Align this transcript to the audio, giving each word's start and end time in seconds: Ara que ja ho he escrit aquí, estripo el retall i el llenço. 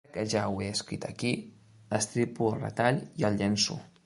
Ara 0.03 0.13
que 0.13 0.21
ja 0.33 0.45
ho 0.53 0.55
he 0.61 0.69
escrit 0.77 1.05
aquí, 1.09 1.33
estripo 1.99 2.49
el 2.55 2.59
retall 2.65 3.05
i 3.23 3.31
el 3.31 3.41
llenço. 3.45 3.81